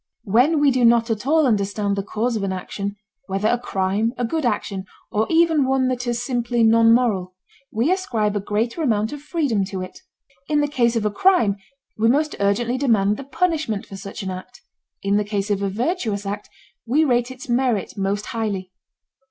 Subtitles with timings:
[0.23, 2.95] When we do not at all understand the cause of an action,
[3.27, 7.35] whether a crime, a good action, or even one that is simply nonmoral,
[7.71, 9.99] we ascribe a greater amount of freedom to it.
[10.49, 11.57] In the case of a crime
[11.99, 14.63] we most urgently demand the punishment for such an act;
[15.03, 16.49] in the case of a virtuous act
[16.87, 18.71] we rate its merit most highly.